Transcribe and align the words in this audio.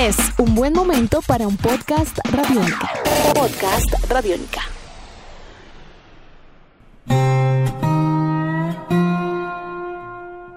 Es 0.00 0.16
un 0.38 0.54
buen 0.54 0.72
momento 0.72 1.20
para 1.26 1.46
un 1.46 1.58
podcast 1.58 2.18
radiónica. 2.32 2.90
Podcast 3.34 3.92
radiónica. 4.08 4.62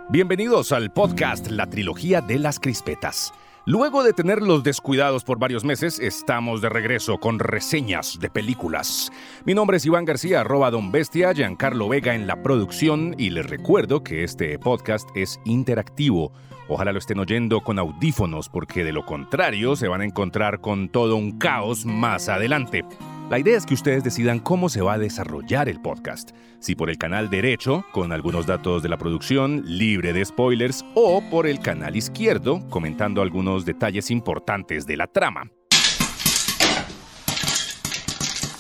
Bienvenidos 0.08 0.72
al 0.72 0.94
podcast 0.94 1.52
La 1.52 1.70
Trilogía 1.70 2.22
de 2.22 2.40
las 2.40 2.58
Crispetas. 2.58 3.34
Luego 3.66 4.04
de 4.04 4.14
tenerlos 4.14 4.64
descuidados 4.64 5.26
por 5.26 5.40
varios 5.40 5.66
meses, 5.66 6.00
estamos 6.00 6.62
de 6.62 6.70
regreso 6.70 7.18
con 7.18 7.40
reseñas 7.40 8.20
de 8.22 8.30
películas. 8.30 9.12
Mi 9.44 9.54
nombre 9.54 9.76
es 9.76 9.86
Iván 9.86 10.06
García, 10.06 10.40
arroba 10.40 10.72
Don 10.72 10.90
Bestia, 10.94 11.34
Giancarlo 11.34 11.90
Vega 11.90 12.16
en 12.16 12.28
la 12.28 12.42
producción 12.42 13.14
y 13.18 13.30
les 13.30 13.50
recuerdo 13.50 14.04
que 14.04 14.24
este 14.24 14.58
podcast 14.58 15.10
es 15.16 15.38
interactivo. 15.44 16.32
Ojalá 16.68 16.92
lo 16.92 17.00
estén 17.00 17.20
oyendo 17.20 17.62
con 17.62 17.78
audífonos 17.78 18.50
porque 18.50 18.84
de 18.84 18.94
lo 18.94 19.06
contrario 19.06 19.76
se 19.76 19.88
van 19.88 20.02
a 20.02 20.06
encontrar 20.06 20.62
con 20.62 20.90
todo 20.90 21.16
un 21.16 21.38
caos 21.38 21.86
más 21.86 22.30
adelante. 22.30 22.84
La 23.30 23.40
idea 23.40 23.58
es 23.58 23.66
que 23.66 23.74
ustedes 23.74 24.04
decidan 24.04 24.40
cómo 24.40 24.70
se 24.70 24.82
va 24.82 24.94
a 24.94 24.98
desarrollar 24.98 25.68
el 25.68 25.82
podcast. 25.82 26.32
Si 26.60 26.76
por 26.76 26.90
el 26.90 26.98
canal 26.98 27.30
derecho, 27.30 27.84
con 27.92 28.12
algunos 28.12 28.46
datos 28.46 28.84
de 28.84 28.90
la 28.90 28.98
producción, 28.98 29.64
libre 29.66 30.14
de 30.14 30.24
spoilers, 30.24 30.86
o 30.94 31.22
por 31.30 31.48
el 31.48 31.60
canal 31.60 31.96
izquierdo, 31.96 32.68
comentando 32.70 33.22
algunos 33.22 33.66
detalles 33.66 34.12
importantes 34.12 34.86
de 34.86 34.98
la 34.98 35.08
trama. 35.08 35.50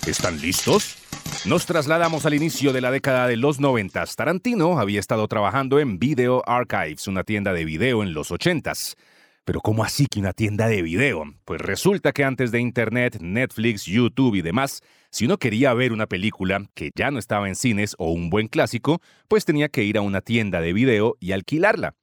¿Están 0.05 0.41
listos? 0.41 1.02
Nos 1.45 1.65
trasladamos 1.65 2.25
al 2.25 2.35
inicio 2.35 2.71
de 2.71 2.79
la 2.79 2.89
década 2.89 3.27
de 3.27 3.35
los 3.35 3.59
90. 3.59 4.05
Tarantino 4.15 4.79
había 4.79 5.02
estado 5.02 5.27
trabajando 5.27 5.77
en 5.81 5.99
Video 5.99 6.41
Archives, 6.45 7.09
una 7.09 7.25
tienda 7.25 7.52
de 7.52 7.66
video 7.66 8.02
en 8.02 8.13
los 8.13 8.31
80s. 8.31 8.95
Pero 9.43 9.59
¿cómo 9.59 9.83
así 9.83 10.05
que 10.05 10.21
una 10.21 10.31
tienda 10.31 10.67
de 10.67 10.81
video? 10.81 11.25
Pues 11.43 11.59
resulta 11.59 12.13
que 12.13 12.23
antes 12.23 12.52
de 12.53 12.61
Internet, 12.61 13.17
Netflix, 13.19 13.83
YouTube 13.83 14.35
y 14.35 14.41
demás, 14.41 14.80
si 15.11 15.25
uno 15.25 15.38
quería 15.38 15.73
ver 15.73 15.91
una 15.91 16.08
película 16.08 16.66
que 16.75 16.91
ya 16.95 17.11
no 17.11 17.19
estaba 17.19 17.50
en 17.50 17.55
cines 17.55 17.94
o 17.97 18.09
un 18.13 18.30
buen 18.30 18.47
clásico, 18.47 19.02
pues 19.28 19.44
tenía 19.44 19.67
que 19.67 19.83
ir 19.83 19.97
a 19.97 20.02
una 20.02 20.22
tienda 20.22 20.61
de 20.61 20.72
video 20.72 21.17
y 21.19 21.33
alquilarla. 21.33 21.94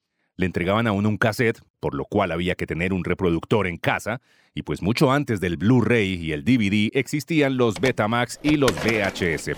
Le 0.41 0.47
entregaban 0.47 0.87
a 0.87 0.93
uno 0.93 1.11
un 1.11 1.19
cassette, 1.19 1.61
por 1.81 1.93
lo 1.95 2.07
cual 2.07 2.33
había 2.33 2.55
que 2.55 2.67
tener 2.67 2.95
un 2.95 3.05
reproductor 3.05 3.67
en 3.67 3.77
casa, 3.77 4.23
y 4.55 4.63
pues 4.63 4.81
mucho 4.81 5.13
antes 5.13 5.39
del 5.39 5.59
Blu-ray 5.59 6.15
y 6.15 6.33
el 6.33 6.47
DVD 6.47 6.89
existían 6.95 7.59
los 7.59 7.75
Betamax 7.79 8.41
y 8.43 8.57
los 8.57 8.73
VHS. 8.73 9.51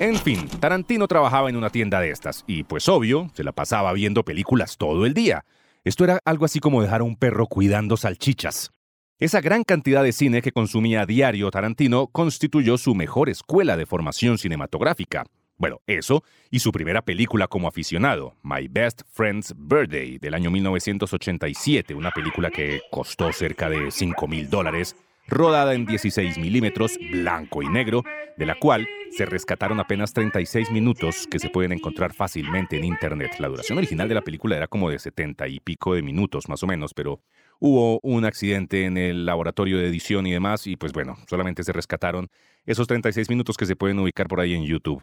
En 0.00 0.16
fin, 0.16 0.48
Tarantino 0.58 1.06
trabajaba 1.06 1.50
en 1.50 1.56
una 1.56 1.70
tienda 1.70 2.00
de 2.00 2.10
estas, 2.10 2.42
y 2.48 2.64
pues 2.64 2.88
obvio, 2.88 3.30
se 3.34 3.44
la 3.44 3.52
pasaba 3.52 3.92
viendo 3.92 4.24
películas 4.24 4.76
todo 4.76 5.06
el 5.06 5.14
día. 5.14 5.44
Esto 5.84 6.02
era 6.02 6.18
algo 6.24 6.46
así 6.46 6.58
como 6.58 6.82
dejar 6.82 7.02
a 7.02 7.04
un 7.04 7.14
perro 7.14 7.46
cuidando 7.46 7.96
salchichas. 7.96 8.72
Esa 9.20 9.40
gran 9.40 9.62
cantidad 9.62 10.02
de 10.02 10.10
cine 10.10 10.42
que 10.42 10.50
consumía 10.50 11.06
diario 11.06 11.52
Tarantino 11.52 12.08
constituyó 12.08 12.76
su 12.76 12.96
mejor 12.96 13.28
escuela 13.28 13.76
de 13.76 13.86
formación 13.86 14.38
cinematográfica. 14.38 15.26
Bueno, 15.56 15.80
eso 15.86 16.24
y 16.50 16.58
su 16.58 16.72
primera 16.72 17.02
película 17.02 17.46
como 17.46 17.68
aficionado, 17.68 18.34
My 18.42 18.66
Best 18.68 19.02
Friend's 19.12 19.54
Birthday, 19.56 20.18
del 20.18 20.34
año 20.34 20.50
1987, 20.50 21.94
una 21.94 22.10
película 22.10 22.50
que 22.50 22.82
costó 22.90 23.32
cerca 23.32 23.68
de 23.68 23.90
5 23.90 24.26
mil 24.26 24.50
dólares 24.50 24.96
rodada 25.26 25.74
en 25.74 25.86
16 25.86 26.38
milímetros, 26.38 26.98
blanco 27.10 27.62
y 27.62 27.68
negro, 27.68 28.02
de 28.36 28.46
la 28.46 28.58
cual 28.58 28.86
se 29.10 29.24
rescataron 29.26 29.78
apenas 29.80 30.12
36 30.12 30.70
minutos 30.70 31.26
que 31.30 31.38
se 31.38 31.50
pueden 31.50 31.72
encontrar 31.72 32.12
fácilmente 32.12 32.76
en 32.76 32.84
Internet. 32.84 33.36
La 33.38 33.48
duración 33.48 33.78
original 33.78 34.08
de 34.08 34.14
la 34.14 34.22
película 34.22 34.56
era 34.56 34.66
como 34.66 34.90
de 34.90 34.98
70 34.98 35.46
y 35.48 35.60
pico 35.60 35.94
de 35.94 36.02
minutos, 36.02 36.48
más 36.48 36.62
o 36.62 36.66
menos, 36.66 36.94
pero 36.94 37.20
hubo 37.60 38.00
un 38.02 38.24
accidente 38.24 38.84
en 38.84 38.96
el 38.98 39.24
laboratorio 39.24 39.78
de 39.78 39.86
edición 39.86 40.26
y 40.26 40.32
demás, 40.32 40.66
y 40.66 40.76
pues 40.76 40.92
bueno, 40.92 41.16
solamente 41.28 41.62
se 41.62 41.72
rescataron 41.72 42.28
esos 42.66 42.86
36 42.86 43.30
minutos 43.30 43.56
que 43.56 43.66
se 43.66 43.76
pueden 43.76 43.98
ubicar 44.00 44.26
por 44.26 44.40
ahí 44.40 44.54
en 44.54 44.64
YouTube. 44.64 45.02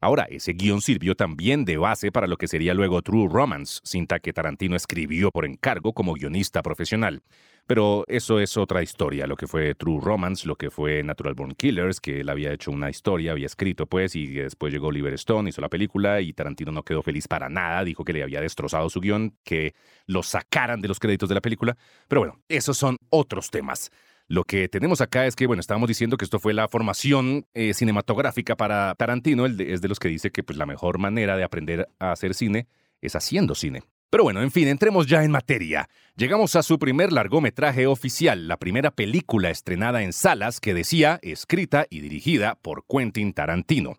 Ahora, 0.00 0.28
ese 0.30 0.52
guion 0.52 0.80
sirvió 0.80 1.16
también 1.16 1.64
de 1.64 1.76
base 1.76 2.12
para 2.12 2.28
lo 2.28 2.36
que 2.36 2.46
sería 2.46 2.72
luego 2.72 3.02
True 3.02 3.28
Romance, 3.28 3.80
cinta 3.82 4.20
que 4.20 4.32
Tarantino 4.32 4.76
escribió 4.76 5.32
por 5.32 5.44
encargo 5.44 5.92
como 5.92 6.14
guionista 6.14 6.62
profesional. 6.62 7.22
Pero 7.66 8.04
eso 8.06 8.38
es 8.38 8.56
otra 8.56 8.82
historia, 8.82 9.26
lo 9.26 9.36
que 9.36 9.48
fue 9.48 9.74
True 9.74 10.00
Romance, 10.00 10.46
lo 10.46 10.54
que 10.54 10.70
fue 10.70 11.02
Natural 11.02 11.34
Born 11.34 11.54
Killers, 11.54 12.00
que 12.00 12.20
él 12.20 12.28
había 12.28 12.52
hecho 12.52 12.70
una 12.70 12.90
historia, 12.90 13.32
había 13.32 13.46
escrito 13.46 13.86
pues, 13.86 14.14
y 14.14 14.28
después 14.28 14.72
llegó 14.72 14.86
Oliver 14.86 15.12
Stone, 15.14 15.50
hizo 15.50 15.60
la 15.60 15.68
película 15.68 16.20
y 16.20 16.32
Tarantino 16.32 16.70
no 16.70 16.84
quedó 16.84 17.02
feliz 17.02 17.26
para 17.26 17.48
nada, 17.48 17.82
dijo 17.82 18.04
que 18.04 18.12
le 18.12 18.22
había 18.22 18.40
destrozado 18.40 18.88
su 18.88 19.00
guion, 19.00 19.36
que 19.42 19.74
lo 20.06 20.22
sacaran 20.22 20.80
de 20.80 20.88
los 20.88 21.00
créditos 21.00 21.28
de 21.28 21.34
la 21.34 21.42
película. 21.42 21.76
Pero 22.06 22.20
bueno, 22.20 22.40
esos 22.48 22.78
son 22.78 22.96
otros 23.10 23.50
temas. 23.50 23.90
Lo 24.30 24.44
que 24.44 24.68
tenemos 24.68 25.00
acá 25.00 25.26
es 25.26 25.34
que, 25.34 25.46
bueno, 25.46 25.60
estábamos 25.60 25.88
diciendo 25.88 26.18
que 26.18 26.26
esto 26.26 26.38
fue 26.38 26.52
la 26.52 26.68
formación 26.68 27.46
eh, 27.54 27.72
cinematográfica 27.72 28.56
para 28.56 28.94
Tarantino. 28.94 29.46
Es 29.46 29.80
de 29.80 29.88
los 29.88 29.98
que 29.98 30.08
dice 30.08 30.30
que 30.30 30.42
pues, 30.42 30.58
la 30.58 30.66
mejor 30.66 30.98
manera 30.98 31.34
de 31.36 31.44
aprender 31.44 31.88
a 31.98 32.12
hacer 32.12 32.34
cine 32.34 32.68
es 33.00 33.16
haciendo 33.16 33.54
cine. 33.54 33.82
Pero 34.10 34.24
bueno, 34.24 34.42
en 34.42 34.50
fin, 34.50 34.68
entremos 34.68 35.06
ya 35.06 35.24
en 35.24 35.30
materia. 35.30 35.88
Llegamos 36.14 36.56
a 36.56 36.62
su 36.62 36.78
primer 36.78 37.10
largometraje 37.10 37.86
oficial, 37.86 38.48
la 38.48 38.58
primera 38.58 38.90
película 38.90 39.48
estrenada 39.48 40.02
en 40.02 40.12
salas 40.12 40.60
que 40.60 40.74
decía, 40.74 41.18
escrita 41.22 41.86
y 41.88 42.00
dirigida 42.00 42.58
por 42.60 42.84
Quentin 42.86 43.32
Tarantino. 43.32 43.96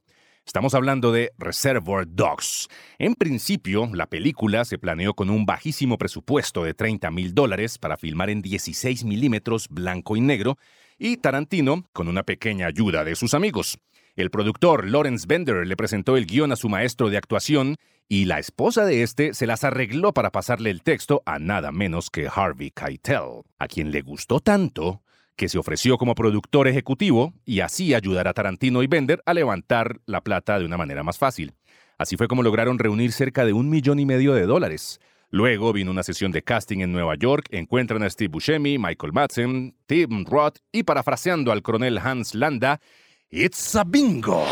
Estamos 0.50 0.74
hablando 0.74 1.12
de 1.12 1.32
Reservoir 1.38 2.08
Dogs. 2.10 2.70
En 2.98 3.14
principio, 3.14 3.88
la 3.94 4.08
película 4.08 4.66
se 4.66 4.80
planeó 4.80 5.14
con 5.14 5.30
un 5.30 5.46
bajísimo 5.46 6.00
presupuesto 6.00 6.64
de 6.64 6.74
30 6.74 7.12
mil 7.12 7.36
dólares 7.36 7.78
para 7.78 7.98
filmar 7.98 8.32
en 8.32 8.42
16 8.42 9.04
milímetros 9.04 9.68
blanco 9.70 10.18
y 10.18 10.22
negro, 10.22 10.58
y 10.98 11.18
Tarantino 11.18 11.86
con 11.94 12.08
una 12.08 12.24
pequeña 12.24 12.66
ayuda 12.66 13.04
de 13.04 13.16
sus 13.16 13.36
amigos. 13.36 13.78
El 14.16 14.32
productor 14.32 14.88
Lawrence 14.88 15.28
Bender 15.30 15.68
le 15.68 15.78
presentó 15.78 16.18
el 16.18 16.26
guion 16.26 16.52
a 16.52 16.56
su 16.56 16.68
maestro 16.68 17.12
de 17.12 17.18
actuación 17.18 17.76
y 18.08 18.26
la 18.26 18.40
esposa 18.40 18.86
de 18.86 19.04
este 19.04 19.36
se 19.36 19.46
las 19.46 19.64
arregló 19.64 20.16
para 20.16 20.32
pasarle 20.32 20.72
el 20.72 20.82
texto 20.82 21.22
a 21.28 21.38
nada 21.38 21.72
menos 21.72 22.10
que 22.10 22.28
Harvey 22.28 22.72
Keitel, 22.72 23.44
a 23.60 23.68
quien 23.68 23.92
le 23.92 24.02
gustó 24.02 24.40
tanto 24.40 25.04
que 25.40 25.48
se 25.48 25.58
ofreció 25.58 25.98
como 25.98 26.16
productor 26.16 26.68
ejecutivo 26.68 27.34
y 27.46 27.62
así 27.62 27.94
ayudar 27.94 28.28
a 28.28 28.34
Tarantino 28.34 28.84
y 28.84 28.88
Bender 28.88 29.24
a 29.26 29.34
levantar 29.34 30.02
la 30.06 30.20
plata 30.20 30.60
de 30.60 30.66
una 30.66 30.76
manera 30.76 31.02
más 31.02 31.18
fácil. 31.18 31.54
Así 31.98 32.18
fue 32.18 32.28
como 32.28 32.44
lograron 32.44 32.78
reunir 32.78 33.14
cerca 33.14 33.46
de 33.46 33.54
un 33.54 33.70
millón 33.70 34.00
y 34.00 34.06
medio 34.06 34.34
de 34.34 34.46
dólares. 34.46 35.00
Luego 35.30 35.72
vino 35.72 35.92
una 35.92 36.04
sesión 36.04 36.34
de 36.34 36.42
casting 36.42 36.80
en 36.80 36.92
Nueva 36.92 37.16
York, 37.16 37.46
encuentran 37.52 38.04
a 38.04 38.10
Steve 38.10 38.28
Buscemi, 38.28 38.78
Michael 38.78 39.14
Madsen, 39.14 39.78
Tim 39.86 40.26
Roth 40.26 40.58
y 40.74 40.84
parafraseando 40.84 41.54
al 41.54 41.62
coronel 41.62 42.00
Hans 42.00 42.36
Landa, 42.36 42.82
It's 43.30 43.78
a 43.78 43.86
bingo. 43.86 44.46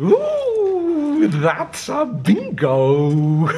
Ooh, 0.00 1.30
that's 1.40 1.88
a 1.88 2.04
bingo. 2.04 3.48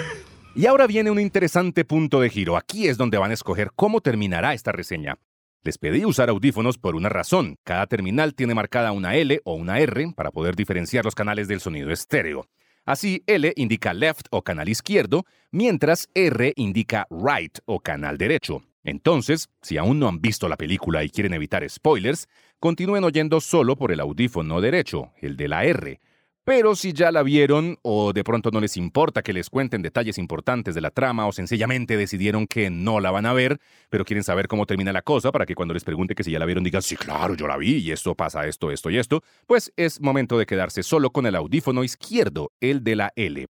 Y 0.54 0.66
ahora 0.66 0.86
viene 0.86 1.10
un 1.10 1.20
interesante 1.20 1.86
punto 1.86 2.20
de 2.20 2.28
giro. 2.28 2.58
Aquí 2.58 2.86
es 2.86 2.98
donde 2.98 3.16
van 3.16 3.30
a 3.30 3.34
escoger 3.34 3.70
cómo 3.74 4.02
terminará 4.02 4.52
esta 4.52 4.72
reseña. 4.72 5.16
Les 5.62 5.76
pedí 5.76 6.06
usar 6.06 6.30
audífonos 6.30 6.78
por 6.78 6.96
una 6.96 7.10
razón. 7.10 7.58
Cada 7.64 7.86
terminal 7.86 8.34
tiene 8.34 8.54
marcada 8.54 8.92
una 8.92 9.16
L 9.16 9.42
o 9.44 9.52
una 9.56 9.78
R 9.78 10.14
para 10.16 10.30
poder 10.30 10.56
diferenciar 10.56 11.04
los 11.04 11.14
canales 11.14 11.48
del 11.48 11.60
sonido 11.60 11.90
estéreo. 11.90 12.48
Así, 12.86 13.22
L 13.26 13.52
indica 13.56 13.92
left 13.92 14.26
o 14.30 14.40
canal 14.40 14.70
izquierdo, 14.70 15.26
mientras 15.50 16.08
R 16.14 16.54
indica 16.56 17.06
right 17.10 17.58
o 17.66 17.80
canal 17.80 18.16
derecho. 18.16 18.62
Entonces, 18.84 19.50
si 19.60 19.76
aún 19.76 19.98
no 19.98 20.08
han 20.08 20.22
visto 20.22 20.48
la 20.48 20.56
película 20.56 21.04
y 21.04 21.10
quieren 21.10 21.34
evitar 21.34 21.68
spoilers, 21.68 22.26
continúen 22.58 23.04
oyendo 23.04 23.42
solo 23.42 23.76
por 23.76 23.92
el 23.92 24.00
audífono 24.00 24.62
derecho, 24.62 25.12
el 25.20 25.36
de 25.36 25.48
la 25.48 25.66
R. 25.66 26.00
Pero 26.44 26.74
si 26.74 26.92
ya 26.92 27.12
la 27.12 27.22
vieron 27.22 27.78
o 27.82 28.12
de 28.12 28.24
pronto 28.24 28.50
no 28.50 28.60
les 28.60 28.76
importa 28.76 29.22
que 29.22 29.32
les 29.32 29.50
cuenten 29.50 29.82
detalles 29.82 30.16
importantes 30.16 30.74
de 30.74 30.80
la 30.80 30.90
trama 30.90 31.26
o 31.26 31.32
sencillamente 31.32 31.96
decidieron 31.96 32.46
que 32.46 32.70
no 32.70 32.98
la 32.98 33.10
van 33.10 33.26
a 33.26 33.34
ver, 33.34 33.60
pero 33.90 34.04
quieren 34.04 34.24
saber 34.24 34.48
cómo 34.48 34.64
termina 34.64 34.92
la 34.92 35.02
cosa 35.02 35.32
para 35.32 35.44
que 35.44 35.54
cuando 35.54 35.74
les 35.74 35.84
pregunte 35.84 36.14
que 36.14 36.24
si 36.24 36.30
ya 36.30 36.38
la 36.38 36.46
vieron 36.46 36.64
digan, 36.64 36.82
sí, 36.82 36.96
claro, 36.96 37.34
yo 37.34 37.46
la 37.46 37.58
vi 37.58 37.76
y 37.76 37.92
esto 37.92 38.14
pasa 38.14 38.46
esto, 38.46 38.70
esto 38.70 38.90
y 38.90 38.98
esto, 38.98 39.22
pues 39.46 39.72
es 39.76 40.00
momento 40.00 40.38
de 40.38 40.46
quedarse 40.46 40.82
solo 40.82 41.10
con 41.10 41.26
el 41.26 41.36
audífono 41.36 41.84
izquierdo, 41.84 42.52
el 42.60 42.82
de 42.84 42.96
la 42.96 43.12
L. 43.16 43.46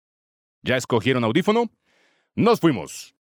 ¿Ya 0.63 0.77
escogieron 0.77 1.25
audífono? 1.25 1.71
Nos 2.35 2.59
fuimos. 2.61 3.15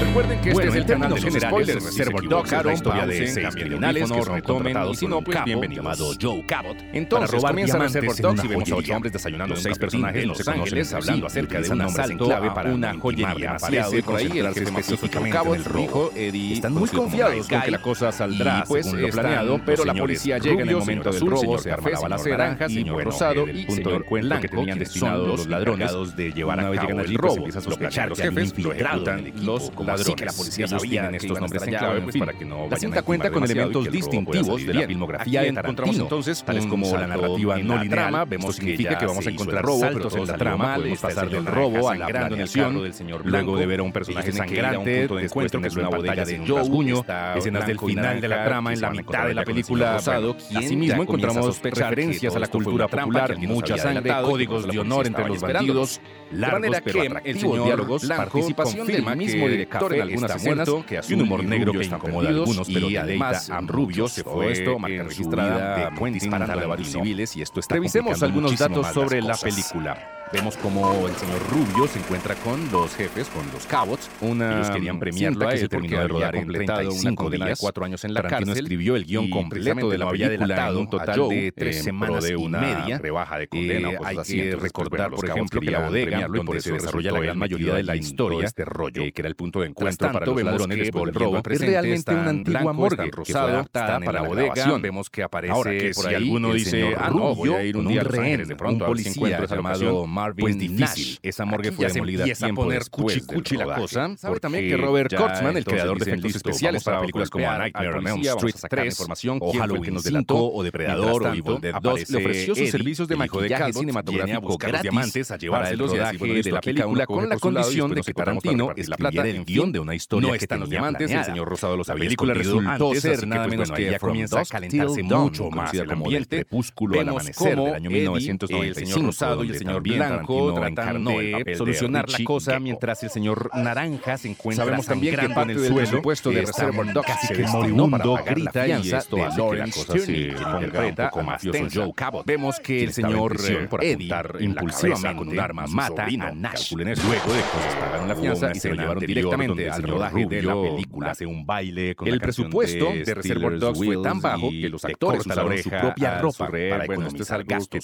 Recuerden 0.00 0.40
que 0.40 0.50
este 0.50 0.68
es 0.68 0.74
el 0.74 0.86
canal 0.86 1.14
de 1.14 1.20
los 1.20 1.34
spoilers. 1.42 1.84
Reservoir 1.84 2.28
Dogs 2.28 2.52
es 2.52 2.64
la 2.64 2.72
historia 2.72 3.06
de 3.06 3.26
seis 3.26 3.48
criminales 3.54 4.10
que 4.10 4.22
son 4.22 4.40
contratados 4.40 4.96
y 4.96 4.96
si 4.96 5.06
no, 5.06 5.22
pues 5.22 5.44
bienvenido 5.44 5.82
llamado 5.82 6.10
Joe 6.20 6.44
Cabot. 6.46 6.76
Entonces, 6.92 7.42
comienza 7.42 7.78
Reservoir 7.78 8.16
Dogs 8.16 8.44
y 8.44 8.48
vemos 8.48 8.70
a 8.70 8.76
ocho 8.76 8.94
hombres 8.94 9.12
desayunando 9.12 9.56
seis 9.56 9.78
personajes 9.78 10.22
en 10.22 10.28
Los 10.28 10.48
Ángeles 10.48 10.92
hablando 10.92 11.26
acerca 11.26 11.60
de 11.60 11.70
una 11.70 11.88
sal 11.88 12.16
clave 12.16 12.50
para 12.50 12.72
una 12.72 12.94
joyería. 12.98 13.52
Aparece 13.52 14.02
por 14.02 14.16
ahí 14.16 14.38
el 14.38 14.48
jefe 14.48 14.62
específicamente 14.62 15.36
Cabot, 15.36 15.58
rojo, 15.66 16.10
Eddie. 16.14 16.54
Están 16.54 16.74
muy 16.74 16.88
confiados 16.88 17.48
con 17.48 17.60
que 17.60 17.70
la 17.70 17.82
cosa 17.82 18.12
saldrá 18.12 18.64
pues 18.66 18.92
lo 18.92 19.08
planeado, 19.08 19.60
pero 19.64 19.84
la 19.84 19.94
policía 19.94 20.38
llega 20.38 20.62
en 20.62 20.68
el 20.68 20.76
momento 20.76 21.10
del 21.10 21.26
robo, 21.26 21.58
se 21.58 21.72
arma 21.72 21.90
la 21.90 22.00
balacera 22.00 22.56
y 22.68 22.84
rosado 22.84 23.48
y 23.48 23.64
de 23.64 23.94
encuentro 23.94 24.40
que 24.40 24.48
tenían 24.48 24.78
destinados 24.78 25.26
los 25.26 25.46
ladrones 25.46 26.16
de 26.16 26.32
llevar 26.32 26.60
a 26.60 26.70
cabo 26.74 27.00
el 27.00 27.14
robo. 27.14 27.46
Los 27.46 28.18
jefes 28.18 28.58
lo 28.58 28.72
ejecutan 28.72 29.32
los 29.42 29.70
ladrones. 29.98 30.06
Así 30.06 30.14
que 30.14 30.24
la 30.24 30.32
policía 30.32 30.66
Ellos 30.66 30.82
sabía 30.82 31.10
estos 31.10 31.40
nombres 31.40 31.62
en 31.62 31.68
clave, 31.70 32.00
pues, 32.00 32.04
en 32.04 32.12
fin. 32.12 32.20
para 32.20 32.38
que 32.38 32.44
no 32.44 32.68
La 32.68 32.76
cinta 32.76 33.02
cuenta 33.02 33.30
con 33.30 33.44
elementos 33.44 33.84
pues, 33.86 33.92
distintivos 33.92 34.66
de 34.66 34.74
la 34.74 34.86
filmografía 34.86 35.42
de 35.42 35.48
encontramos 35.48 35.98
entonces 35.98 36.44
tales 36.44 36.66
como 36.66 36.96
la 36.96 37.06
narrativa 37.06 37.58
no 37.58 37.82
lineal, 37.82 38.26
vemos 38.26 38.56
significa 38.56 38.98
que 38.98 39.06
vamos 39.06 39.26
a 39.26 39.30
encontrar 39.30 39.64
robo, 39.64 39.80
pero 39.80 40.08
todo 40.08 40.24
está 40.24 40.36
trama, 40.36 40.76
podemos 40.76 41.00
pasar 41.00 41.30
del 41.30 41.46
robo 41.46 41.88
a 41.88 41.96
la 41.96 42.06
planeación, 42.06 42.82
del 42.82 42.94
señor 42.94 43.24
luego 43.24 43.56
de 43.56 43.66
ver 43.66 43.80
a 43.80 43.82
un 43.82 43.92
personaje 43.92 44.32
sangrante, 44.32 45.08
después 45.08 45.50
tener 45.50 45.72
una 45.78 45.88
batalla 45.88 46.24
de 46.24 46.38
rasguño, 46.38 47.04
escenas 47.36 47.66
del 47.66 47.78
final 47.78 48.20
de 48.20 48.28
la 48.28 48.44
trama 48.44 48.72
en 48.72 48.80
la 48.80 48.90
mitad 48.90 49.26
de 49.26 49.34
la 49.34 49.44
película. 49.44 49.96
Asimismo 49.96 51.02
encontramos 51.02 51.60
referencias 51.62 52.34
a 52.36 52.38
la 52.38 52.48
cultura 52.48 52.88
popular, 52.88 53.36
mucha 53.38 53.78
sangre, 53.78 54.12
códigos 54.22 54.66
de 54.66 54.78
honor 54.78 55.06
entre 55.06 55.28
los 55.28 55.40
bandidos, 55.40 56.00
largos 56.30 56.80
pero 56.84 57.02
atractivos 57.02 57.64
diálogos, 57.64 58.04
participación 58.06 58.86
del 58.86 59.16
mismo 59.16 59.48
director 59.48 59.73
actor 59.74 59.90
café 59.90 59.96
en 59.96 60.02
algunas 60.02 60.30
está 60.30 60.36
escenas, 60.36 60.68
muerto, 60.68 60.86
que 60.86 60.98
asume 60.98 61.16
un 61.16 61.22
humor 61.22 61.44
negro 61.44 61.72
que 61.72 61.84
incomoda 61.84 62.28
a 62.28 62.30
algunos, 62.32 62.68
pero 62.68 62.90
y 62.90 62.96
además 62.96 63.50
a 63.50 63.60
Rubio 63.60 64.08
se 64.08 64.24
fue 64.24 64.52
esto, 64.52 64.78
marca 64.78 64.96
en 64.96 65.08
registrada 65.08 65.90
de 65.90 65.96
Quentin 65.98 66.34
a 66.34 66.66
varios 66.66 66.88
civiles 66.88 67.36
y 67.36 67.42
esto 67.42 67.60
está 67.60 67.74
Revisemos 67.74 68.22
algunos 68.22 68.58
datos 68.58 68.86
sobre 68.88 69.20
la 69.20 69.36
película. 69.36 70.23
Vemos 70.34 70.56
como 70.56 71.06
el 71.06 71.14
señor 71.14 71.40
Rubio 71.48 71.86
se 71.86 72.00
encuentra 72.00 72.34
con 72.34 72.68
los 72.72 72.92
jefes, 72.96 73.28
con 73.28 73.46
los 73.52 73.66
cabots. 73.66 74.10
Una 74.20 74.56
Ellos 74.56 74.70
querían 74.70 74.98
premiarlo 74.98 75.46
a 75.46 75.54
él 75.54 75.68
porque 75.68 75.96
de 75.96 76.08
rodar 76.08 76.34
en 76.34 76.48
35 76.48 77.30
días. 77.30 77.48
de 77.50 77.54
cuatro 77.56 77.84
años 77.84 78.04
en 78.04 78.14
la 78.14 78.22
Tarantino 78.22 78.46
cárcel. 78.48 78.64
escribió 78.64 78.96
el 78.96 79.04
guion 79.04 79.30
completo 79.30 79.90
de 79.90 79.96
la 79.96 80.08
había 80.08 80.28
delatado 80.28 80.80
un 80.80 80.90
total 80.90 81.20
Joe, 81.20 81.36
de 81.36 81.52
tres 81.52 81.84
semanas 81.84 82.24
de 82.24 82.34
una 82.34 82.58
y 82.58 82.74
media. 82.74 82.98
rebaja 82.98 83.38
de 83.38 83.46
condena. 83.46 83.92
Eh, 83.92 83.98
o 84.00 84.04
hay 84.04 84.18
así, 84.18 84.36
que 84.38 84.56
recordar, 84.56 85.12
por 85.12 85.24
ejemplo, 85.24 85.60
que 85.60 85.70
la 85.70 85.86
bodega 85.86 86.26
donde 86.26 86.60
se 86.60 86.72
desarrolla 86.72 87.12
la 87.12 87.20
gran 87.20 87.38
mayoría 87.38 87.74
de 87.74 87.84
la 87.84 87.94
historia 87.94 88.40
de 88.40 88.46
este 88.46 88.64
rollo, 88.64 89.02
eh, 89.02 89.12
que 89.12 89.22
era 89.22 89.28
el 89.28 89.36
punto 89.36 89.60
de 89.60 89.68
encuentro 89.68 90.08
tanto, 90.08 90.18
para 90.18 90.26
los 90.26 90.42
ladrones 90.42 90.78
después 90.78 91.14
robo, 91.14 91.42
es 91.48 91.60
realmente 91.60 92.12
una 92.12 92.30
antigua 92.30 92.72
morgue 92.72 93.08
que 93.24 93.32
fue 93.32 93.40
adaptada 93.40 94.00
para 94.00 94.20
la 94.20 94.26
bodega. 94.26 94.78
Vemos 94.78 95.08
que 95.08 95.22
aparece 95.22 95.92
por 95.94 96.08
ahí 96.08 96.14
alguno 96.16 96.52
dice, 96.54 96.92
ah, 96.98 97.10
no, 97.10 97.36
voy 97.36 97.50
a 97.50 97.62
ir 97.62 97.76
un 97.76 97.86
día 97.86 98.00
a 98.00 98.04
de 98.04 98.56
pronto 98.56 98.84
a 98.84 98.88
ver 98.88 98.98
si 98.98 99.10
encuentro 99.10 99.44
esa 99.44 99.54
llamado 99.54 100.06
Marvin 100.24 100.44
pues 100.44 100.58
difícil. 100.58 100.80
Nash. 100.80 101.16
Esa 101.22 101.44
morgue 101.44 101.68
Aquí 101.68 101.76
fue 101.76 101.88
demolida 101.88 102.18
se 102.18 102.22
empieza 102.22 102.46
tiempo 102.46 102.62
a 102.62 102.64
poner 102.64 102.82
cuchi 102.90 103.20
cuchi 103.20 103.56
la 103.56 103.74
cosa. 103.74 104.16
Sabe 104.16 104.40
también 104.40 104.68
que 104.68 104.76
Robert 104.76 105.14
Kurtzman, 105.14 105.56
el 105.56 105.64
creador 105.64 105.98
de 105.98 106.10
efectos 106.10 106.36
especiales 106.36 106.84
para 106.84 107.00
películas 107.00 107.30
como 107.30 107.50
a 107.50 107.58
Nightmare 107.58 107.98
on 107.98 108.08
Elm 108.08 108.20
Street 108.20 108.54
3 108.68 108.86
información, 108.86 109.38
o 109.40 109.52
Halloween 109.52 109.82
que 109.82 109.90
nos 109.90 110.04
delató, 110.04 110.52
o 110.52 110.62
Depredador, 110.62 111.22
o 111.26 111.34
Evil 111.34 111.60
Dead 111.60 111.74
2, 111.80 112.10
le 112.10 112.18
ofreció 112.18 112.54
sus 112.54 112.70
servicios 112.70 113.08
de 113.08 113.16
maquillaje 113.16 113.72
cinematográfico 113.72 114.56
gratis 114.56 114.82
diamantes 114.82 115.30
a 115.30 115.36
llevarse 115.36 115.76
los 115.76 115.90
rodajes 115.90 116.44
de 116.44 116.52
la 116.52 116.60
película 116.60 117.06
con 117.06 117.28
la 117.28 117.36
condición 117.36 117.94
de 117.94 118.02
que 118.02 118.14
Tarantino 118.14 118.72
escribiera 118.76 119.28
el 119.28 119.44
guion 119.44 119.72
de 119.72 119.80
una 119.80 119.94
historia 119.94 120.28
no 120.28 120.32
que 120.32 120.44
están 120.44 120.60
los 120.60 120.70
diamantes, 120.70 121.10
el 121.10 121.24
señor 121.24 121.48
Rosado 121.48 121.76
los 121.76 121.88
había 121.90 122.04
película 122.04 122.34
resultó 122.34 122.94
ser 122.94 123.26
nada 123.26 123.46
menos 123.46 123.70
que 123.70 123.82
pues, 123.82 123.90
ya 123.92 123.98
comienza 123.98 124.40
a 124.40 124.44
calentarse 124.44 125.02
mucho 125.02 125.50
más 125.50 125.74
el 125.74 125.90
ambiente. 125.90 126.36
Crepúsculo 126.36 127.00
al 127.00 127.08
amanecer 127.08 127.56
del 127.56 127.74
año 127.74 127.90
1995, 127.90 128.62
el 128.64 128.74
señor 128.74 129.06
Rosado 129.06 129.44
y 129.44 129.50
el 129.50 129.58
señor 129.58 129.82
Bien 129.82 130.02
Franco 130.08 130.60
de 130.60 131.54
solucionar 131.56 132.06
de 132.06 132.12
la 132.12 132.24
cosa 132.24 132.58
mientras 132.60 133.02
el 133.02 133.10
señor 133.10 133.50
Naranja 133.54 134.18
se 134.18 134.28
encuentra 134.28 134.64
Sabemos 134.64 134.86
también 134.86 135.16
que 135.16 135.28
parte 135.28 135.52
en 135.52 135.58
el 135.58 135.68
suelo, 135.68 135.86
supuesto 135.86 136.30
de 136.30 136.42
Reservoir 136.42 136.92
Dogs 136.92 137.06
casi 137.06 137.34
que 137.34 137.46
moribundo 137.46 138.18
grita 138.24 138.66
y 138.66 138.92
esto 138.92 139.24
hace 139.24 139.42
que 139.50 139.56
la 139.56 139.64
cosa 139.64 139.98
se 139.98 140.12
interpreta 140.12 141.10
a 141.12 141.22
mafioso 141.22 141.66
Joe 141.72 141.92
Cabot. 141.94 142.26
Vemos 142.26 142.60
que 142.60 142.84
el 142.84 142.92
señor 142.92 143.36
eh, 143.48 143.68
Eddie 143.80 144.14
impulsivamente 144.40 145.16
con 145.16 145.28
un 145.28 145.40
arma 145.40 145.66
mata 145.66 146.04
a 146.04 146.32
Nash. 146.32 146.72
Luego 146.74 147.32
de 147.32 147.40
que 147.40 147.80
pagaron 147.80 148.08
la 148.08 148.16
fianza 148.16 148.52
y 148.54 148.60
se 148.60 148.68
lo 148.70 148.74
llevaron 148.74 149.04
directamente 149.04 149.70
al 149.70 149.82
rodaje 149.82 150.26
de 150.26 150.42
la 150.42 150.54
película. 150.54 151.10
Hace 151.10 151.26
un 151.26 151.46
baile 151.46 151.94
con 151.94 152.08
el 152.08 152.20
presupuesto 152.20 152.92
de 152.92 153.14
Reservoir 153.14 153.58
Dogs 153.58 153.78
fue 153.78 154.02
tan 154.02 154.20
bajo 154.20 154.50
que 154.50 154.68
los 154.68 154.84
actores 154.84 155.26
usaron 155.26 155.58
su 155.58 155.70
propia 155.70 156.18
ropa 156.18 156.48
para 156.48 156.86
que 156.86 156.96
no 156.96 157.06
estés 157.06 157.30
al 157.30 157.44
gasto. 157.44 157.78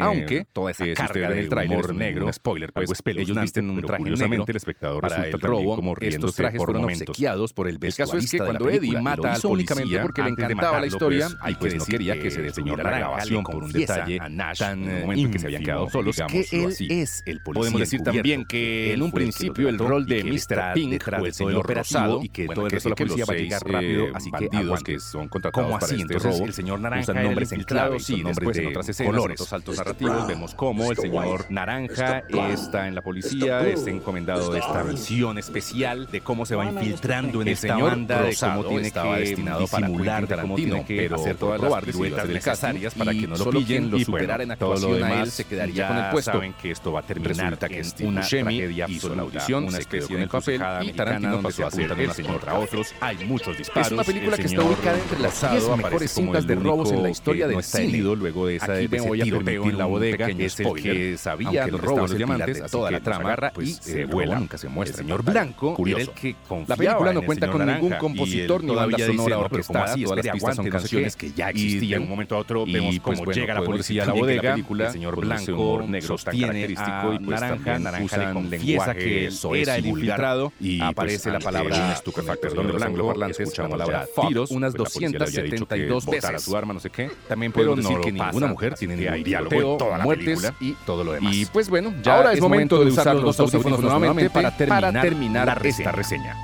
Aunque 0.00 0.46
toda 0.52 0.70
esa 0.70 0.84
carga 0.94 1.30
del 1.30 1.48
traje 1.48 1.65
amor 1.66 1.94
negro, 1.94 2.32
spoiler, 2.32 2.72
pues, 2.72 2.90
ellos 3.04 3.40
visten 3.40 3.70
un 3.70 3.82
traje 3.82 4.04
negro 4.04 4.44
el 4.46 4.56
espectador 4.56 5.02
para 5.02 5.26
el 5.26 5.40
robo. 5.40 5.76
Como 5.76 5.94
estos 6.00 6.34
trajes 6.34 6.58
fueron 6.58 6.82
momentos. 6.82 7.08
obsequiados 7.10 7.52
por 7.52 7.68
el 7.68 7.78
caso 7.78 8.16
Es 8.16 8.30
que 8.30 8.38
cuando 8.38 8.68
Eddie 8.68 9.00
mata 9.00 9.34
al 9.34 9.40
únicamente 9.46 9.98
porque 10.00 10.22
le 10.22 10.30
encantaba 10.30 10.54
matarlo, 10.54 10.80
la 10.80 10.86
historia, 10.86 11.26
pues, 11.26 11.38
hay 11.40 11.54
que 11.54 11.60
pues 11.60 11.72
decir 11.74 11.94
quería 11.94 12.20
que, 12.20 12.30
se 12.30 12.42
detuviera 12.42 12.82
la 12.82 12.98
grabación 12.98 13.44
por 13.44 13.64
un 13.64 13.72
detalle 13.72 14.18
a 14.20 14.28
Nash 14.28 14.58
tan 14.58 14.88
en 14.88 15.18
eh, 15.18 15.30
que 15.30 15.38
se 15.38 15.46
habían 15.46 15.62
quedado 15.62 15.90
solos, 15.90 16.16
que 16.28 16.46
él 16.52 16.66
así. 16.66 16.88
es 16.90 17.22
el 17.26 17.40
policía 17.42 17.60
Podemos 17.60 17.80
decir 17.80 18.02
también 18.02 18.44
que 18.44 18.92
en 18.92 19.02
un 19.02 19.12
principio 19.12 19.68
el 19.68 19.78
rol 19.78 20.06
de 20.06 20.24
Mr. 20.24 20.74
Pink 20.74 21.02
fue 21.02 21.28
el 21.28 21.34
señor 21.34 21.74
Rosado 21.74 22.22
y 22.22 22.28
que 22.28 22.46
todo 22.46 22.66
el 22.66 22.70
resto 22.72 22.88
de 22.88 22.90
la 22.90 22.96
policía 22.96 23.24
va 23.24 23.34
a 23.34 23.36
llegar 23.36 23.62
eh, 23.66 23.72
rápido, 23.72 24.06
así 24.14 24.30
que 24.30 24.46
que 24.84 25.00
son 25.00 25.28
contratados 25.28 25.80
para 25.80 25.96
este 25.96 26.18
robo. 26.18 26.44
el 26.44 26.52
señor 26.52 26.80
Naranja 26.80 27.12
usan 27.12 27.24
nombres 27.24 27.52
en 27.52 27.62
clave, 27.64 28.00
sí, 28.00 28.22
nombres 28.22 28.56
de 28.56 28.66
otras 28.66 28.88
escenas, 28.88 29.18
otros 29.18 29.48
saltos 29.48 29.76
narrativos, 29.76 30.26
vemos 30.26 30.54
cómo 30.54 30.90
el 30.90 30.96
señor 30.96 31.46
naranja, 31.56 32.22
está 32.52 32.86
en 32.86 32.94
la 32.94 33.02
policía, 33.02 33.66
está 33.66 33.90
encomendado 33.90 34.52
de 34.52 34.58
esta 34.58 34.82
versión 34.82 35.38
especial 35.38 36.06
de 36.10 36.20
cómo 36.20 36.44
se 36.44 36.54
va 36.54 36.66
infiltrando 36.66 37.40
en 37.40 37.48
esta 37.48 37.76
banda, 37.76 38.22
de 38.22 38.36
cómo 38.36 38.64
tiene 38.64 38.90
que 38.92 39.00
destinado 39.00 39.66
para 39.66 39.88
de 39.88 40.36
cómo 40.42 40.54
tiene 40.56 40.84
que 40.84 41.06
hacer 41.06 41.36
todas 41.36 41.60
las 41.60 41.84
piruetas 41.84 42.28
necesarias 42.28 42.94
para 42.94 43.12
que 43.12 43.26
no 43.26 43.36
lo 43.36 43.50
pillen, 43.50 43.90
lo 43.90 43.98
superaran 43.98 44.50
a 44.50 44.56
todo 44.56 44.76
lo 44.76 44.94
demás, 44.94 45.30
se 45.30 45.44
quedaría 45.44 45.88
con 45.88 45.96
el 45.96 46.10
puesto. 46.10 46.32
Saben 46.32 46.52
que 46.60 46.70
esto 46.70 46.92
va 46.92 47.00
a 47.00 47.02
terminar 47.02 47.58
que 47.58 47.82
una 48.04 48.20
tragedia 48.20 48.86
hizo 48.88 49.14
la 49.14 49.22
audición, 49.22 49.64
una 49.64 49.78
especie 49.78 50.16
de 50.16 50.26
papel 50.28 50.60
y 50.82 50.92
Tarantino 50.92 51.40
pasó 51.40 51.64
a 51.64 51.68
hacer 51.68 51.94
contra 52.26 52.58
otros, 52.58 52.94
hay 53.00 53.16
muchos 53.24 53.56
disparos. 53.56 53.86
Es 53.86 53.92
una 53.92 54.04
película 54.04 54.36
que 54.36 54.42
está 54.42 54.62
ubicada 54.62 54.98
entre 54.98 55.18
las 55.20 55.50
10 55.50 55.76
mejores 55.76 56.10
cintas 56.10 56.46
de 56.46 56.54
robos 56.54 56.92
en 56.92 57.02
la 57.02 57.10
historia 57.10 57.48
del 57.48 57.62
cine. 57.62 57.96
Luego 57.96 58.46
de 58.46 58.56
esa, 58.56 58.74
voy 59.06 59.20
a 59.20 59.24
en 59.24 59.78
la 59.78 59.86
bodega, 59.86 60.26
que 60.26 60.44
es 60.44 60.60
el 60.60 60.72
que 60.74 61.16
sabía 61.16 61.45
villano, 61.50 61.76
el 61.76 61.82
robo 61.82 62.04
es 62.04 62.16
diamantes, 62.16 62.62
a 62.62 62.68
toda 62.68 62.90
la 62.90 63.00
trama 63.00 63.34
y 63.34 63.54
pues, 63.54 63.76
se 63.76 64.02
eh, 64.02 64.04
vuela. 64.04 64.38
Nunca 64.38 64.58
se 64.58 64.68
muestra. 64.68 65.00
El 65.00 65.06
señor 65.06 65.22
Blanco 65.24 65.74
Curioso. 65.74 66.10
el 66.10 66.16
que 66.16 66.36
La 66.66 66.76
película 66.76 67.12
no 67.12 67.22
cuenta 67.22 67.50
con 67.50 67.66
ningún 67.66 67.92
compositor 67.98 68.62
ni 68.62 68.74
banda 68.74 68.98
sonora 68.98 69.38
orquestada. 69.38 69.94
Todas 69.94 70.16
las 70.16 70.18
este 70.18 70.32
pistas 70.32 70.56
son 70.56 70.68
canciones 70.68 71.16
que 71.16 71.32
ya 71.32 71.50
existían. 71.50 72.00
De 72.00 72.04
un 72.04 72.10
momento 72.10 72.36
a 72.36 72.38
otro 72.38 72.64
vemos 72.66 72.98
pues, 73.00 73.18
cómo 73.18 73.32
llega 73.32 73.54
la 73.54 73.62
policía 73.62 74.04
a 74.04 74.06
la 74.06 74.12
bodega. 74.12 74.54
El 74.54 74.92
señor 74.92 75.14
pues, 75.14 75.26
Blanco 75.26 75.84
negro 75.86 76.16
tan 76.16 76.38
característico 76.38 77.12
y 77.12 77.18
naranja, 77.18 77.78
naranja 77.78 78.32
confiesa 78.32 78.94
que 78.94 79.30
era 79.54 79.76
el 79.76 79.86
infiltrado 79.86 80.52
y 80.60 80.80
aparece 80.80 81.30
la 81.30 81.38
palabra 81.38 81.92
estupefactor 81.92 82.54
donde 82.54 82.72
blanco 82.72 83.14
escucha 83.26 83.62
la 83.62 83.68
palabra 83.68 84.06
tiros 84.28 84.50
unas 84.50 84.74
272 84.74 86.06
veces. 86.06 86.42
su 86.42 86.56
arma 86.56 86.74
no. 86.74 86.80
También 87.28 87.52
podemos 87.52 87.76
decir 87.78 88.00
que 88.00 88.12
ninguna 88.12 88.46
mujer 88.46 88.74
tiene 88.74 88.96
ningún 88.96 89.24
tiroteo, 89.24 89.78
muertes 90.02 90.52
y 90.60 90.72
todo 90.86 91.04
lo 91.04 91.12
demás. 91.12 91.34
Y 91.36 91.44
pues 91.44 91.68
bueno, 91.68 91.92
ya 92.02 92.16
ahora 92.16 92.32
es, 92.32 92.40
momento, 92.40 92.82
de 92.82 92.90
usar 92.90 93.14
los 93.14 93.38
audífonos, 93.38 93.78
nuevamente, 93.80 94.30
para 94.30 94.56
terminar, 94.56 95.46
la 95.46 95.54
reseña. 95.54 95.90
esta 95.90 95.92
reseña. 95.92 96.34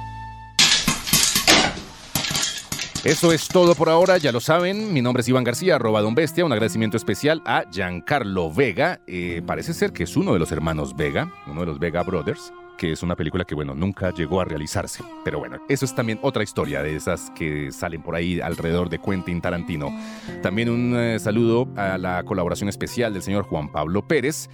Eso 3.03 3.33
es 3.33 3.49
todo 3.49 3.75
por 3.75 3.89
ahora, 3.89 4.19
ya 4.19 4.33
lo 4.33 4.41
saben. 4.41 4.93
Mi 4.93 5.01
nombre 5.01 5.23
es 5.23 5.29
Iván 5.29 5.45
García, 5.45 5.77
arroba 5.77 6.03
Don 6.03 6.15
Bestia. 6.15 6.45
Un 6.45 6.53
agradecimiento 6.53 6.99
especial 6.99 7.41
a 7.47 7.65
Giancarlo 7.73 8.53
Vega. 8.53 9.01
Eh, 9.07 9.41
parece 9.47 9.73
ser 9.73 9.95
que 9.95 10.03
es 10.03 10.15
uno 10.15 10.35
de 10.35 10.39
los 10.39 10.53
hermanos 10.53 10.95
Vega, 10.95 11.33
uno 11.47 11.61
de 11.61 11.67
los 11.69 11.79
Vega 11.79 12.03
Brothers 12.03 12.53
que 12.83 12.91
es 12.91 13.05
una 13.05 13.15
película 13.15 13.45
que, 13.45 13.55
bueno, 13.55 13.77
nunca 13.77 14.13
llegó 14.13 14.41
a 14.41 14.45
realizarse. 14.45 15.05
Pero 15.25 15.39
bueno, 15.39 15.61
eso 15.69 15.85
es 15.85 15.95
también 15.95 16.19
otra 16.21 16.43
historia 16.43 16.83
de 16.83 16.97
esas 16.97 17.31
que 17.31 17.71
salen 17.71 18.03
por 18.03 18.17
ahí 18.17 18.41
alrededor 18.41 18.89
de 18.89 18.99
Quentin 18.99 19.41
Tarantino. 19.41 19.97
También 20.43 20.69
un 20.69 20.97
eh, 20.97 21.21
saludo 21.21 21.69
a 21.77 21.97
la 21.97 22.25
colaboración 22.25 22.69
especial 22.69 23.13
del 23.13 23.23
señor 23.23 23.45
Juan 23.45 23.71
Pablo 23.71 24.09
Pérez. 24.09 24.51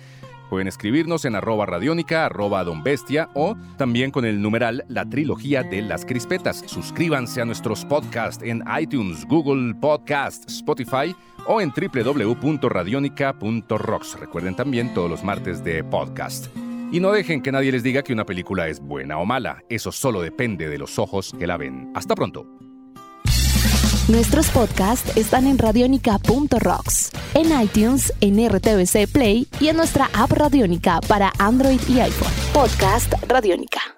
Pueden 0.51 0.69
escribirnos 0.69 1.25
en 1.25 1.37
arroba 1.37 1.65
radiónica, 1.65 2.27
arroba 2.27 2.65
don 2.65 2.83
bestia 2.83 3.31
o 3.33 3.57
también 3.79 4.11
con 4.11 4.27
el 4.27 4.43
numeral 4.43 4.85
La 4.89 5.09
Trilogía 5.09 5.63
de 5.63 5.81
las 5.81 6.05
Crispetas. 6.05 6.63
Suscríbanse 6.67 7.41
a 7.41 7.47
nuestros 7.47 7.87
podcasts 7.87 8.45
en 8.45 8.63
iTunes, 8.79 9.25
Google 9.25 9.75
Podcast, 9.75 10.51
Spotify 10.51 11.17
o 11.47 11.63
en 11.63 11.73
www.radionica.rocks. 11.73 14.21
Recuerden 14.21 14.55
también 14.55 14.93
todos 14.93 15.09
los 15.09 15.25
martes 15.25 15.65
de 15.65 15.83
podcast. 15.83 16.49
Y 16.91 17.01
no 17.01 17.13
dejen 17.13 17.43
que 17.43 17.53
nadie 17.53 17.73
les 17.73 17.83
diga 17.83 18.03
que 18.03 18.13
una 18.13 18.25
película 18.25 18.69
es 18.69 18.81
buena 18.81 19.19
o 19.19 19.27
mala. 19.27 19.63
Eso 19.69 19.93
solo 19.93 20.23
depende 20.23 20.69
de 20.69 20.79
los 20.79 20.99
ojos 20.99 21.35
que 21.39 21.47
la 21.47 21.57
ven. 21.57 21.91
Hasta 21.95 22.15
pronto. 22.15 22.47
Nuestros 24.09 24.49
podcasts 24.49 25.15
están 25.19 25.47
en 25.47 25.59
radionica.rocks, 25.59 27.11
en 27.35 27.61
iTunes, 27.61 28.11
en 28.23 28.49
RTVC 28.49 29.07
Play 29.13 29.47
y 29.61 29.69
en 29.69 29.77
nuestra 29.77 30.09
app 30.15 30.33
Radionica 30.33 31.01
para 31.07 31.31
Android 31.39 31.81
y 31.89 32.01
iPhone. 32.01 32.33
Podcast 32.55 33.13
Radionica. 33.29 33.98